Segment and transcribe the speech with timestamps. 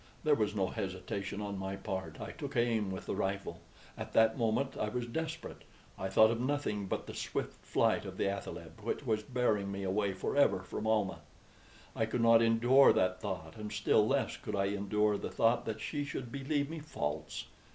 [0.23, 2.19] There was no hesitation on my part.
[2.19, 3.61] I took aim with the rifle.
[3.95, 5.63] At that moment I was desperate.
[5.95, 9.83] I thought of nothing but the swift flight of the athaleb, which was bearing me
[9.83, 11.21] away forever from Almah.
[11.95, 15.79] I could not endure that thought, and still less could I endure the thought that
[15.79, 17.45] she should believe me false.